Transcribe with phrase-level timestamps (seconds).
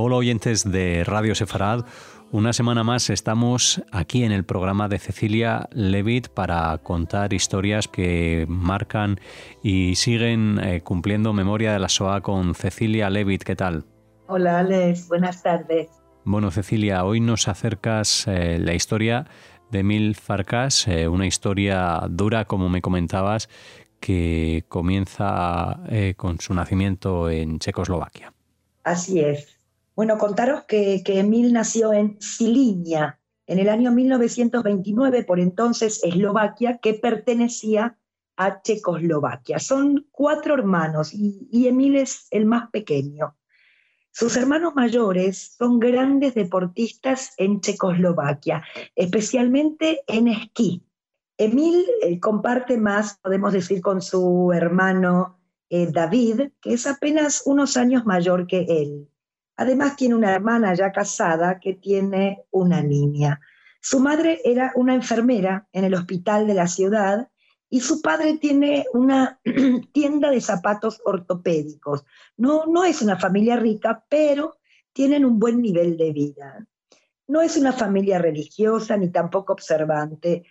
[0.00, 1.84] Hola oyentes de Radio Sefarad,
[2.30, 8.46] una semana más estamos aquí en el programa de Cecilia Levitt para contar historias que
[8.48, 9.18] marcan
[9.60, 13.42] y siguen eh, cumpliendo memoria de la SOA con Cecilia Levitt.
[13.42, 13.86] ¿Qué tal?
[14.28, 15.88] Hola Alex, buenas tardes.
[16.24, 19.26] Bueno Cecilia, hoy nos acercas eh, la historia
[19.72, 23.48] de Emil Farkas, eh, una historia dura como me comentabas
[23.98, 25.80] que comienza
[26.16, 28.32] con su nacimiento en Checoslovaquia.
[28.84, 29.57] Así es.
[29.98, 36.94] Bueno, contaros que, Emil nació en Silinia en el año 1929, por entonces Eslovaquia, que
[36.94, 37.98] pertenecía
[38.36, 39.58] a Checoslovaquia.
[39.58, 43.36] Son cuatro hermanos y, Emil es el más pequeño.
[44.12, 48.62] Sus hermanos mayores son grandes deportistas en Checoslovaquia,
[48.94, 50.86] especialmente en esquí.
[51.36, 57.76] Emil eh, comparte más, podemos decir, con su hermano eh, David, que es apenas unos
[57.76, 59.08] años mayor que él.
[59.58, 63.40] Además tiene una hermana ya casada que tiene una niña.
[63.80, 67.28] Su madre era una enfermera en el hospital de la ciudad
[67.68, 69.40] y su padre tiene una
[69.92, 72.04] tienda de zapatos ortopédicos.
[72.36, 74.58] No, no es una familia rica, pero
[74.92, 76.64] tienen un buen nivel de vida.
[77.26, 80.44] No es una familia religiosa ni tampoco observante.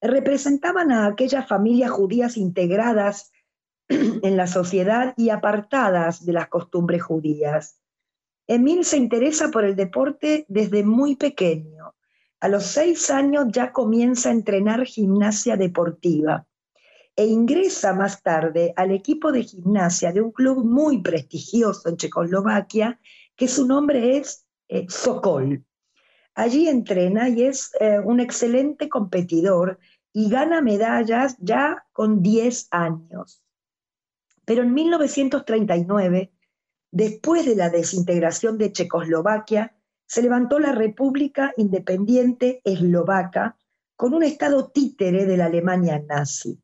[0.00, 3.30] Representaban a aquellas familias judías integradas
[3.88, 7.83] en la sociedad y apartadas de las costumbres judías.
[8.46, 11.94] Emil se interesa por el deporte desde muy pequeño.
[12.40, 16.46] A los seis años ya comienza a entrenar gimnasia deportiva
[17.16, 23.00] e ingresa más tarde al equipo de gimnasia de un club muy prestigioso en Checoslovaquia,
[23.34, 25.64] que su nombre es eh, Sokol.
[26.34, 29.78] Allí entrena y es eh, un excelente competidor
[30.12, 33.42] y gana medallas ya con 10 años.
[34.44, 36.33] Pero en 1939
[36.94, 39.74] Después de la desintegración de Checoslovaquia,
[40.06, 43.56] se levantó la República Independiente Eslovaca
[43.96, 46.62] con un estado títere de la Alemania nazi.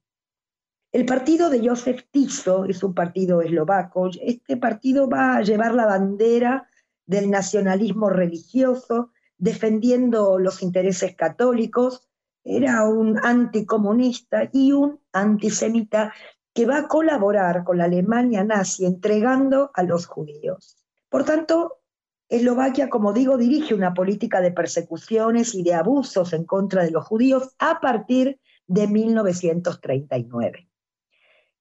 [0.93, 4.09] El partido de Josef Tiso es un partido eslovaco.
[4.23, 6.69] Este partido va a llevar la bandera
[7.07, 12.09] del nacionalismo religioso, defendiendo los intereses católicos.
[12.45, 16.13] Era un anticomunista y un antisemita
[16.53, 20.77] que va a colaborar con la Alemania nazi entregando a los judíos.
[21.09, 21.81] Por tanto,
[22.29, 27.05] Eslovaquia, como digo, dirige una política de persecuciones y de abusos en contra de los
[27.05, 30.69] judíos a partir de 1939.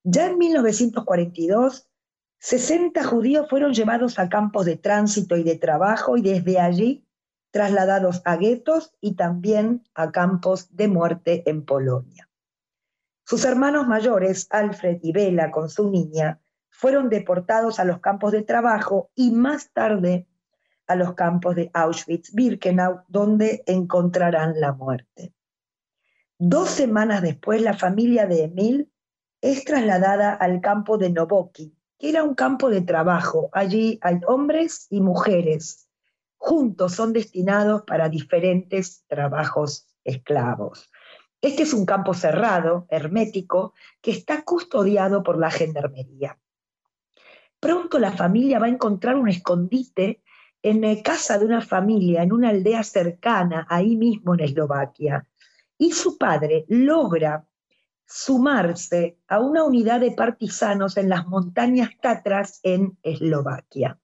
[0.04, 1.88] Ya en 1942,
[2.38, 7.04] 60 judíos fueron llevados a campos de tránsito y de trabajo y desde allí
[7.52, 12.29] trasladados a guetos y también a campos de muerte en Polonia.
[13.30, 16.42] Sus hermanos mayores, Alfred y Bela, con su niña,
[16.72, 20.26] fueron deportados a los campos de trabajo y más tarde
[20.88, 25.32] a los campos de Auschwitz-Birkenau, donde encontrarán la muerte.
[26.40, 28.92] Dos semanas después, la familia de Emil
[29.42, 33.52] es trasladada al campo de Novoki, que era un campo de trabajo.
[33.52, 35.88] Allí hay hombres y mujeres.
[36.38, 40.90] Juntos son destinados para diferentes trabajos esclavos.
[41.42, 46.38] Este es un campo cerrado, hermético, que está custodiado por la gendarmería.
[47.60, 50.22] Pronto la familia va a encontrar un escondite
[50.62, 55.28] en la casa de una familia, en una aldea cercana, ahí mismo en Eslovaquia.
[55.78, 57.48] Y su padre logra
[58.06, 64.00] sumarse a una unidad de partisanos en las montañas Tatras en Eslovaquia.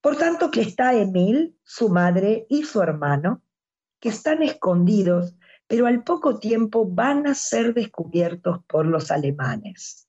[0.00, 3.42] Por tanto, que está Emil, su madre y su hermano,
[3.98, 5.34] que están escondidos
[5.70, 10.08] pero al poco tiempo van a ser descubiertos por los alemanes.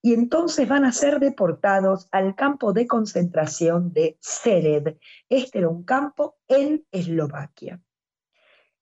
[0.00, 4.98] Y entonces van a ser deportados al campo de concentración de Sered.
[5.28, 7.80] Este era un campo en Eslovaquia.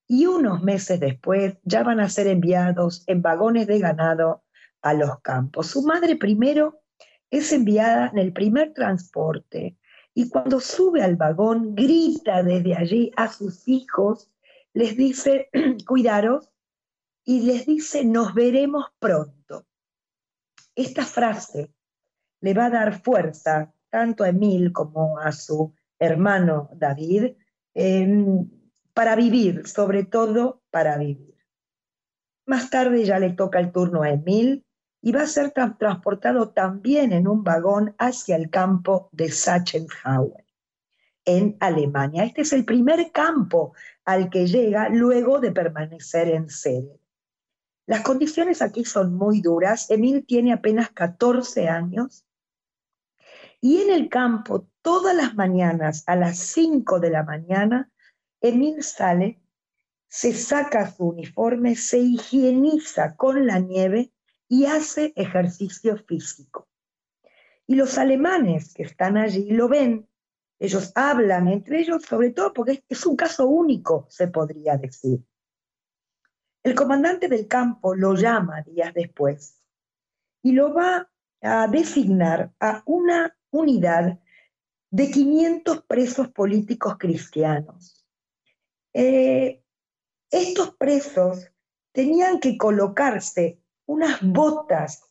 [0.07, 4.45] Y unos meses después ya van a ser enviados en vagones de ganado
[4.83, 5.69] a los campos.
[5.69, 6.83] Su madre primero
[7.31, 9.79] es enviada en el primer transporte
[10.13, 14.29] y cuando sube al vagón grita desde allí a sus hijos
[14.75, 15.49] les dice,
[15.87, 16.51] cuidaros,
[17.25, 19.67] y les dice, nos veremos pronto.
[20.75, 21.75] Esta frase
[22.41, 27.35] le va a dar fuerza tanto a Emil como a su hermano David
[28.95, 31.37] para vivir, sobre todo para vivir.
[32.47, 34.65] Más tarde ya le toca el turno a Emil
[35.03, 40.47] y va a ser transportado también en un vagón hacia el campo de Sachsenhausen,
[41.29, 42.25] en Alemania.
[42.25, 43.75] Este es el primer campo
[44.07, 46.99] al que llega luego de permanecer en sede.
[47.87, 49.91] Las condiciones aquí son muy duras.
[49.91, 52.25] Emil tiene apenas 14 años
[53.61, 57.91] y en el campo todas las mañanas a las 5 de la mañana,
[58.41, 59.43] Emil sale,
[60.09, 64.13] se saca su uniforme, se higieniza con la nieve
[64.49, 66.69] y hace ejercicio físico.
[67.67, 70.09] Y los alemanes que están allí lo ven,
[70.59, 75.21] ellos hablan entre ellos, sobre todo porque es un caso único, se podría decir.
[76.63, 79.63] El comandante del campo lo llama días después
[80.43, 81.09] y lo va
[81.41, 84.19] a designar a una unidad
[84.91, 88.05] de 500 presos políticos cristianos.
[88.93, 89.63] Eh,
[90.31, 91.51] estos presos
[91.93, 95.05] tenían que colocarse unas botas,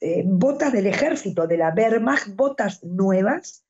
[0.00, 3.64] eh, botas del ejército, de la Wehrmacht, botas nuevas,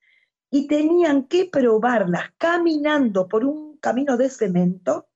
[0.55, 5.09] y tenían que probarlas caminando por un camino de cemento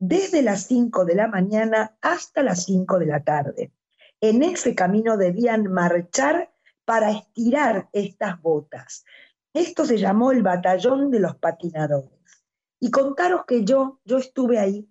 [0.00, 3.72] desde las 5 de la mañana hasta las 5 de la tarde.
[4.20, 6.52] En ese camino debían marchar
[6.84, 9.04] para estirar estas botas.
[9.52, 12.44] Esto se llamó el batallón de los patinadores.
[12.80, 14.88] Y contaros que yo, yo estuve ahí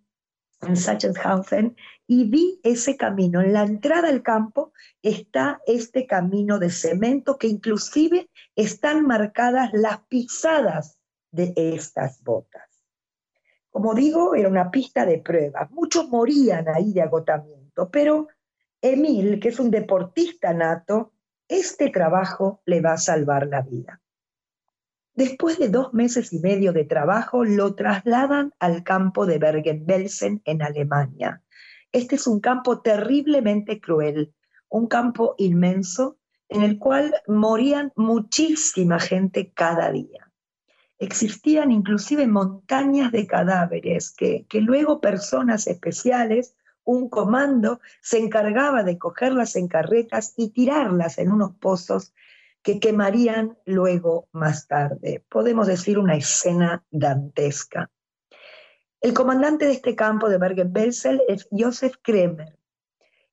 [0.61, 1.75] en Sachsenhausen
[2.13, 3.41] y vi ese camino.
[3.41, 4.71] En la entrada al campo
[5.01, 10.99] está este camino de cemento que inclusive están marcadas las pisadas
[11.31, 12.69] de estas botas.
[13.71, 15.71] Como digo, era una pista de pruebas.
[15.71, 18.27] Muchos morían ahí de agotamiento, pero
[18.79, 21.13] Emil, que es un deportista nato,
[21.47, 24.01] este trabajo le va a salvar la vida.
[25.15, 30.61] Después de dos meses y medio de trabajo, lo trasladan al campo de Bergen-Belsen en
[30.61, 31.41] Alemania.
[31.93, 34.33] Este es un campo terriblemente cruel,
[34.67, 36.17] un campo inmenso
[36.49, 40.31] en el cual morían muchísima gente cada día.
[40.97, 48.97] Existían inclusive montañas de cadáveres que, que luego personas especiales, un comando, se encargaba de
[48.97, 52.13] cogerlas en carretas y tirarlas en unos pozos
[52.63, 55.23] que quemarían luego más tarde.
[55.29, 57.91] Podemos decir una escena dantesca.
[59.03, 62.57] El comandante de este campo de Bergen-Belsen es Josef Kremer.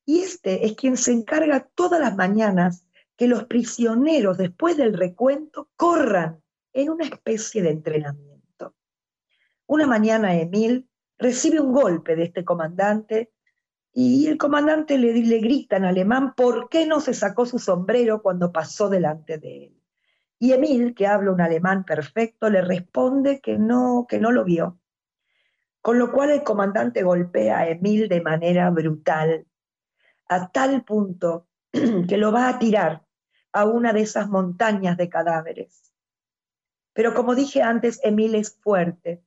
[0.04, 5.68] Y este es quien se encarga todas las mañanas que los prisioneros, después del recuento,
[5.76, 8.74] corran en una especie de entrenamiento.
[9.66, 13.30] Una mañana Emil recibe un golpe de este comandante
[13.92, 18.22] y el comandante le, le grita en alemán por qué no se sacó su sombrero
[18.22, 19.80] cuando pasó delante de él.
[20.36, 24.79] Y Emil, que habla un alemán perfecto, le responde que no, que no lo vio.
[25.82, 29.46] Con lo cual el comandante golpea a Emil de manera brutal,
[30.28, 33.04] a tal punto que lo va a tirar
[33.52, 35.92] a una de esas montañas de cadáveres.
[36.92, 39.22] Pero como dije antes, Emil es fuerte,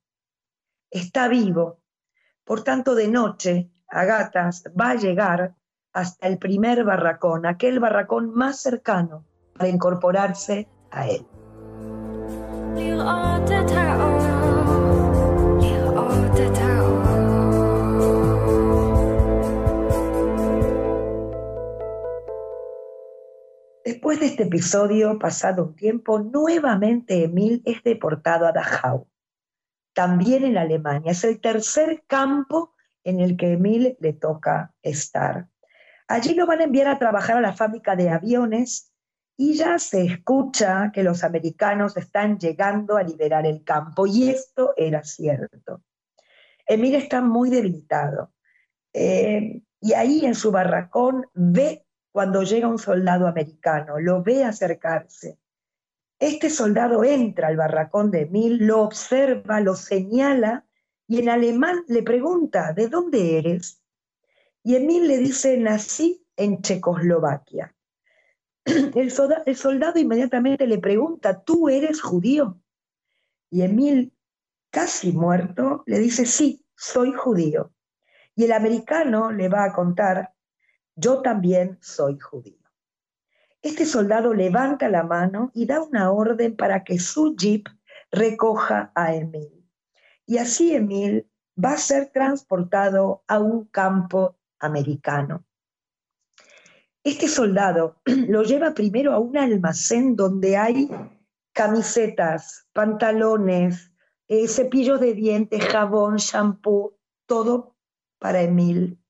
[0.92, 1.82] está vivo.
[2.44, 5.56] Por tanto, de noche Agatas va a llegar
[5.94, 11.26] hasta el primer barracón, aquel barracón más cercano, para incorporarse a él.
[24.04, 29.08] Después de este episodio, pasado un tiempo, nuevamente Emil es deportado a Dachau,
[29.94, 31.14] también en Alemania.
[31.14, 32.74] Es el tercer campo
[33.06, 35.48] en el que Emil le toca estar.
[36.10, 38.92] Allí lo van a enviar a trabajar a la fábrica de aviones
[39.38, 44.74] y ya se escucha que los americanos están llegando a liberar el campo y esto
[44.76, 45.82] era cierto.
[46.66, 48.34] Emil está muy debilitado
[48.92, 55.40] eh, y ahí en su barracón ve cuando llega un soldado americano, lo ve acercarse.
[56.20, 60.64] Este soldado entra al barracón de Emil, lo observa, lo señala
[61.08, 63.82] y en alemán le pregunta, ¿de dónde eres?
[64.64, 67.76] Y Emil le dice, nací en Checoslovaquia.
[68.64, 72.62] El soldado, inmediatamente le pregunta, ¿tú eres judío?
[73.50, 74.14] Y Emil,
[74.70, 77.74] casi muerto, le dice, sí, soy judío.
[78.36, 80.33] Y el americano le va a contar,
[80.96, 82.64] yo también soy judío.
[83.62, 87.68] Este soldado levanta la mano y da una orden para que su jeep
[88.12, 89.66] recoja a Emil.
[90.26, 91.30] Y así Emil
[91.64, 95.46] va a ser transportado a un campo americano.
[97.04, 100.90] Este soldado lo lleva primero a un almacén donde hay
[101.54, 103.92] camisetas, pantalones,
[104.28, 107.76] eh, cepillos de dientes, jabón, shampoo, todo
[108.20, 109.03] para Emil.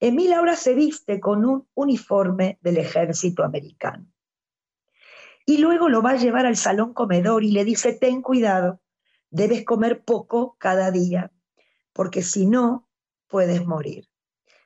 [0.00, 4.06] Emil ahora se viste con un uniforme del ejército americano.
[5.44, 8.80] Y luego lo va a llevar al salón comedor y le dice, ten cuidado,
[9.30, 11.30] debes comer poco cada día,
[11.92, 12.88] porque si no,
[13.28, 14.08] puedes morir.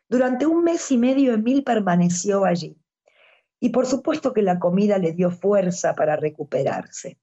[0.08, 2.78] Durante un mes y medio Emil permaneció allí.
[3.58, 7.18] Y por supuesto que la comida le dio fuerza para recuperarse.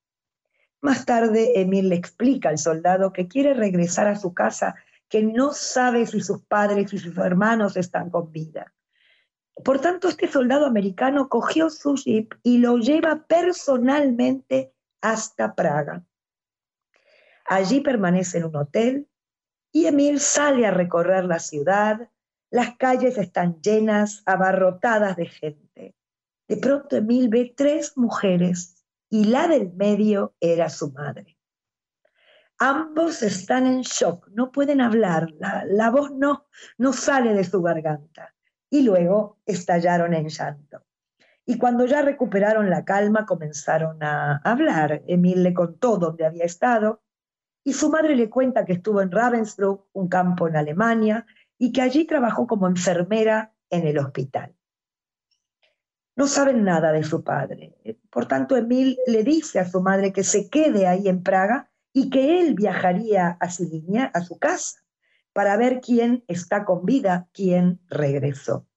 [0.82, 4.76] Más tarde, Emil le explica al soldado que quiere regresar a su casa,
[5.12, 8.74] que no sabe si sus padres y sus hermanos están con vida.
[9.62, 16.06] Por tanto, este soldado americano cogió su jeep y lo lleva personalmente hasta Praga.
[17.46, 19.10] Allí permanece en un hotel
[19.74, 22.10] y Emil sale a recorrer la ciudad.
[22.50, 25.96] Las calles están llenas, abarrotadas de gente.
[26.48, 31.38] De pronto Emil ve tres mujeres y la del medio era su madre.
[32.64, 36.46] Ambos están en shock, no pueden hablar, la, voz no,
[36.78, 38.36] no sale de su garganta
[38.70, 40.84] y luego estallaron en llanto.
[41.44, 45.02] Y cuando ya recuperaron la calma, comenzaron a hablar.
[45.08, 47.02] Emil le contó dónde había estado
[47.64, 51.26] y su madre le cuenta que estuvo en Ravensbrück, un campo en Alemania,
[51.58, 54.54] y que allí trabajó como enfermera en el hospital.
[56.16, 57.76] No saben nada de su padre.
[58.12, 62.10] Por tanto, Emil le dice a su madre que se quede ahí en Praga y
[62.10, 64.82] que él viajaría a Silinia, a su casa
[65.34, 68.68] para ver quién está con vida, quién regresó.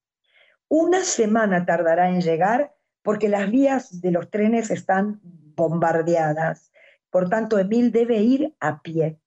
[0.68, 6.72] Una semana tardará en llegar porque las vías de los trenes están bombardeadas.
[7.10, 9.18] Por tanto, Emil debe ir a pie.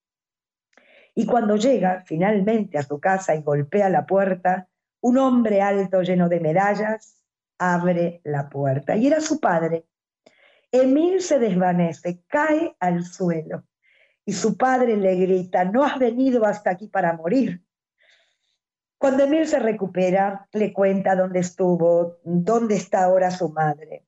[1.16, 4.68] Y cuando llega finalmente a su casa y golpea la puerta,
[5.02, 7.24] un hombre alto lleno de medallas
[7.58, 8.96] abre la puerta.
[8.96, 9.86] Y era su padre.
[10.72, 13.64] Emil se desvanece, cae al suelo
[14.28, 17.64] y su padre le grita, no has venido hasta aquí para morir.
[18.98, 24.06] Cuando Emil se recupera, le cuenta dónde estuvo, dónde está ahora su madre.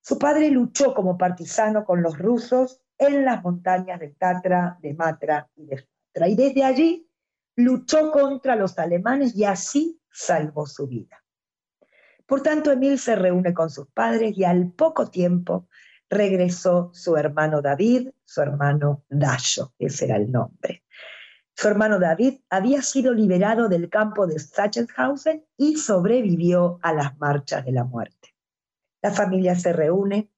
[0.00, 5.50] Su padre luchó como partisano con los rusos en las montañas de Tatra, de Matra
[5.56, 6.28] y de Fatra.
[6.28, 7.10] Y desde allí
[7.54, 11.22] luchó contra los alemanes y así salvó su vida.
[12.24, 15.68] Por tanto, Emil se reúne con sus padres y al poco tiempo
[16.14, 20.84] regresó su hermano David, su hermano Dasho, ese era el nombre.
[21.56, 27.64] Su hermano David había sido liberado del campo de Sachsenhausen y sobrevivió a las marchas
[27.64, 28.34] de la muerte.
[29.02, 30.30] La familia se reúne.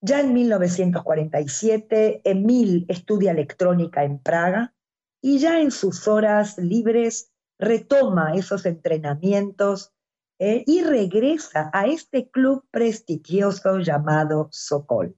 [0.00, 4.74] Ya en 1947, Emil estudia electrónica en Praga
[5.22, 9.95] y ya en sus horas libres retoma esos entrenamientos
[10.38, 15.16] eh, y regresa a este club prestigioso llamado Sokol.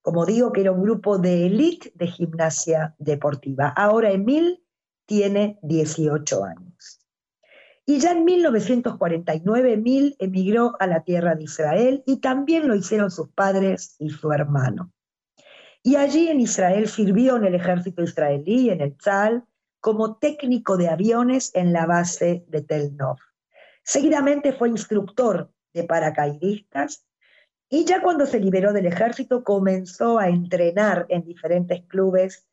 [0.00, 3.68] Como digo, que era un grupo de élite de gimnasia deportiva.
[3.68, 4.64] Ahora Emil
[5.06, 6.98] tiene 18 años.
[7.86, 13.10] Y ya en 1949 Emil emigró a la tierra de Israel y también lo hicieron
[13.10, 14.92] sus padres y su hermano.
[15.84, 19.44] Y allí en Israel sirvió en el ejército israelí, en el Tzal,
[19.80, 23.18] como técnico de aviones en la base de Tel Nov.
[23.82, 27.06] Seguidamente fue instructor de paracaidistas
[27.68, 32.46] y ya cuando se liberó del ejército comenzó a entrenar en diferentes clubes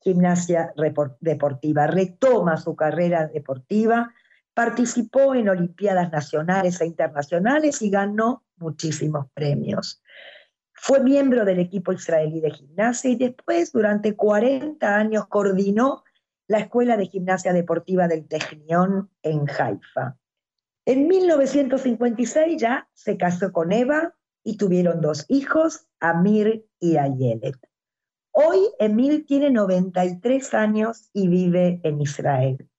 [0.00, 0.72] gimnasia
[1.20, 1.88] deportiva.
[1.88, 4.14] Retoma su carrera deportiva,
[4.54, 10.00] participó en Olimpiadas nacionales e internacionales y ganó muchísimos premios.
[10.72, 16.04] Fue miembro del equipo israelí de gimnasia y después, durante 40 años, coordinó
[16.46, 20.16] la Escuela de Gimnasia Deportiva del Technion en Haifa.
[20.86, 24.14] En 1956 ya se casó con Eva
[24.44, 27.56] y tuvieron dos hijos, Amir y Ayelet.
[28.30, 32.70] Hoy Emil tiene 93 años y vive en Israel.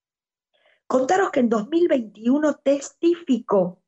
[0.87, 3.81] Contaros que en 2021 testificó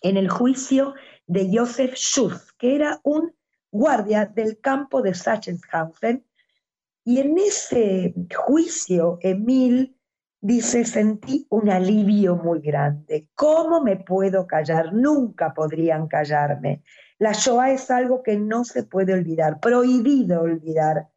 [0.00, 0.94] en el juicio
[1.26, 3.34] de Joseph Schuss, que era un
[3.70, 6.24] guardia del campo de Sachsenhausen,
[7.04, 9.94] y en ese juicio Emil
[10.44, 13.28] Dice, sentí un alivio muy grande.
[13.32, 14.92] ¿Cómo me puedo callar?
[14.92, 16.82] Nunca podrían callarme.
[17.18, 21.10] La Shoah es algo que no se puede olvidar, prohibido olvidar.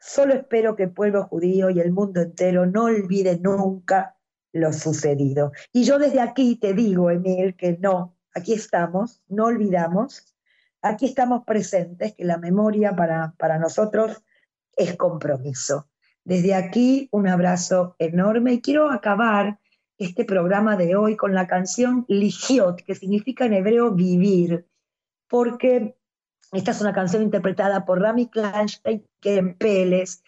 [0.00, 4.16] Solo espero que el pueblo judío y el mundo entero no olvide nunca
[4.52, 5.52] lo sucedido.
[5.70, 10.34] Y yo desde aquí te digo, Emil, que no, aquí estamos, no olvidamos,
[10.80, 14.24] aquí estamos presentes, que la memoria para, para nosotros
[14.74, 15.90] es compromiso.
[16.26, 19.60] Desde aquí, un abrazo enorme y quiero acabar
[19.96, 24.66] este programa de hoy con la canción Ligiot, que significa en hebreo vivir,
[25.28, 25.96] porque
[26.50, 30.24] esta es una canción interpretada por Rami Klanstein, que en Peles,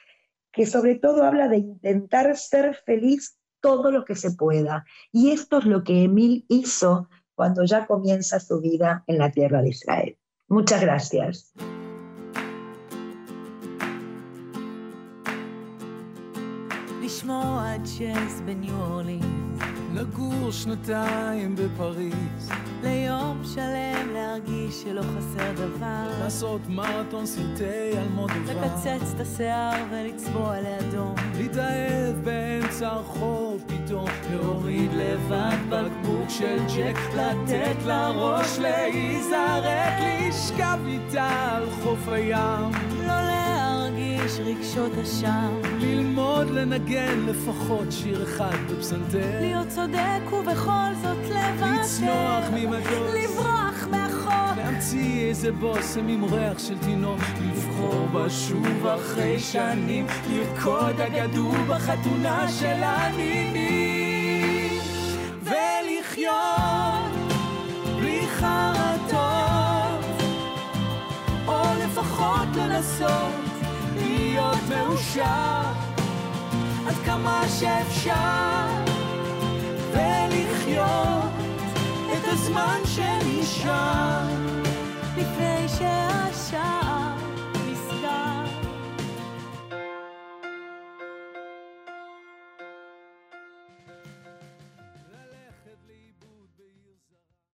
[0.52, 4.85] que sobre todo habla de intentar ser feliz todo lo que se pueda.
[5.11, 9.62] Y esto es lo que Emil hizo cuando ya comienza su vida en la tierra
[9.62, 10.17] de Israel.
[10.47, 11.52] Muchas gracias.
[19.94, 22.50] לגור שנתיים בפריז.
[22.82, 26.11] ליום שלם להרגיש שלא חסר דבר.
[26.20, 28.66] לעשות מרתון סרטי על מודובר.
[28.66, 31.14] לקצץ את השיער ולצבוע לאדום.
[31.37, 34.08] להתאהב באמצע הרחוב פתאום.
[34.30, 36.99] להוריד לבד בקבוק של ג'ק.
[37.16, 39.92] לתת לראש להיזרק.
[40.28, 42.70] לשכב איתה על חוף הים.
[43.06, 43.48] לא
[44.18, 45.60] להרגיש רגשות אשם.
[45.80, 49.40] ללמוד לנגן לפחות שיר אחד בפסנתר.
[49.40, 51.82] להיות צודק ובכל זאת לוותר.
[51.82, 53.14] לצנוח ממטוס.
[53.14, 54.56] לברוח מהחוק.
[54.56, 57.20] להמציא איזה בושם עם ריח של תינוק.
[57.40, 60.06] לבחור בה שוב אחרי שנים.
[60.30, 64.80] לרקוד אגדו בחתונה של הנינים.
[65.42, 67.12] ולחיות
[67.96, 70.04] בלי חרטות.
[71.46, 73.48] או לפחות לנסות
[74.88, 75.62] פירושה
[76.87, 78.66] עד כמה שאפשר
[79.92, 81.33] ולחיות
[82.12, 84.28] את הזמן שנשאר.
[85.16, 86.88] לפני שהשעה